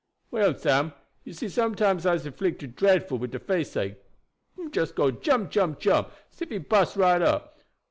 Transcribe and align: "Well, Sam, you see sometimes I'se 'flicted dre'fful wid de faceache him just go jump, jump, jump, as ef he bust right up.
"Well, 0.31 0.55
Sam, 0.57 0.93
you 1.23 1.33
see 1.33 1.47
sometimes 1.47 2.07
I'se 2.07 2.25
'flicted 2.25 2.75
dre'fful 2.75 3.19
wid 3.19 3.29
de 3.29 3.37
faceache 3.37 3.97
him 4.57 4.71
just 4.71 4.95
go 4.95 5.11
jump, 5.11 5.51
jump, 5.51 5.77
jump, 5.79 6.09
as 6.33 6.41
ef 6.41 6.49
he 6.49 6.57
bust 6.57 6.95
right 6.95 7.21
up. 7.21 7.59